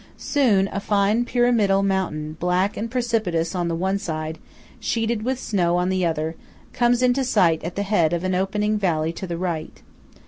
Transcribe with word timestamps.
Soon, 0.17 0.67
a 0.71 0.79
fine 0.79 1.25
pyramidal 1.25 1.83
mountain, 1.83 2.33
black 2.39 2.75
and 2.75 2.89
precipitous 2.89 3.53
on 3.53 3.67
the 3.67 3.75
one 3.75 3.99
side, 3.99 4.39
sheeted 4.79 5.21
with 5.21 5.37
snow 5.39 5.77
on 5.77 5.89
the 5.89 6.03
other, 6.03 6.35
comes 6.73 7.03
into 7.03 7.23
sight 7.23 7.63
at 7.63 7.75
the 7.75 7.83
head 7.83 8.11
of 8.11 8.23
an 8.23 8.33
opening 8.33 8.79
valley 8.79 9.13
to 9.13 9.27
the 9.27 9.37
right. 9.37 9.83